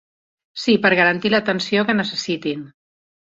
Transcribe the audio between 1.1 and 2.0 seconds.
l’atenció que